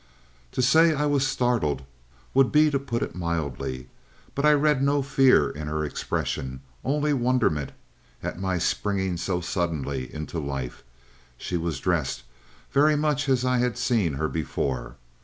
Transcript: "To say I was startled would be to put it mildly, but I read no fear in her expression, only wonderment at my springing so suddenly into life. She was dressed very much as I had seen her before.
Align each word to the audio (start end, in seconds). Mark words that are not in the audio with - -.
"To 0.53 0.63
say 0.63 0.95
I 0.95 1.05
was 1.05 1.27
startled 1.27 1.83
would 2.33 2.51
be 2.51 2.71
to 2.71 2.79
put 2.79 3.03
it 3.03 3.13
mildly, 3.13 3.87
but 4.33 4.47
I 4.47 4.53
read 4.53 4.81
no 4.81 5.03
fear 5.03 5.51
in 5.51 5.67
her 5.67 5.85
expression, 5.85 6.61
only 6.83 7.13
wonderment 7.13 7.71
at 8.23 8.41
my 8.41 8.57
springing 8.57 9.15
so 9.17 9.41
suddenly 9.41 10.11
into 10.11 10.39
life. 10.39 10.83
She 11.37 11.55
was 11.55 11.79
dressed 11.79 12.23
very 12.71 12.95
much 12.97 13.29
as 13.29 13.45
I 13.45 13.59
had 13.59 13.77
seen 13.77 14.13
her 14.13 14.27
before. 14.27 14.95